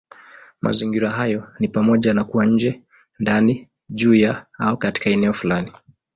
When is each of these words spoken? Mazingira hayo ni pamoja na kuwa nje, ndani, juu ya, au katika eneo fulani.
Mazingira 0.61 1.09
hayo 1.11 1.47
ni 1.59 1.67
pamoja 1.67 2.13
na 2.13 2.23
kuwa 2.23 2.45
nje, 2.45 2.81
ndani, 3.19 3.69
juu 3.89 4.13
ya, 4.15 4.45
au 4.59 4.77
katika 4.77 5.09
eneo 5.09 5.33
fulani. 5.33 5.71